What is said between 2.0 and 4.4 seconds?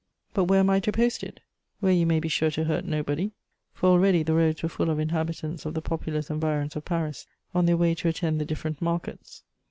may be sure to hurt nobody.' "For already the